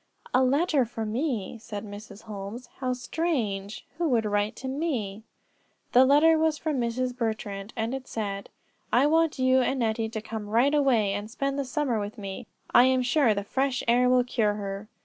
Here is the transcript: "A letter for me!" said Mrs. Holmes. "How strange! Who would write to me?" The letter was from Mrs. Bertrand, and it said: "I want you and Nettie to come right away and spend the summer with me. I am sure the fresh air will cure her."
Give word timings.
"A 0.33 0.43
letter 0.43 0.83
for 0.83 1.05
me!" 1.05 1.59
said 1.59 1.85
Mrs. 1.85 2.23
Holmes. 2.23 2.65
"How 2.79 2.93
strange! 2.93 3.85
Who 3.99 4.09
would 4.09 4.25
write 4.25 4.55
to 4.55 4.67
me?" 4.67 5.21
The 5.91 6.05
letter 6.05 6.39
was 6.39 6.57
from 6.57 6.77
Mrs. 6.81 7.15
Bertrand, 7.15 7.71
and 7.77 7.93
it 7.93 8.07
said: 8.07 8.49
"I 8.91 9.05
want 9.05 9.37
you 9.37 9.59
and 9.61 9.79
Nettie 9.79 10.09
to 10.09 10.19
come 10.19 10.49
right 10.49 10.73
away 10.73 11.13
and 11.13 11.29
spend 11.29 11.59
the 11.59 11.65
summer 11.65 11.99
with 11.99 12.17
me. 12.17 12.47
I 12.73 12.85
am 12.85 13.03
sure 13.03 13.35
the 13.35 13.43
fresh 13.43 13.83
air 13.87 14.09
will 14.09 14.23
cure 14.23 14.55
her." 14.55 14.87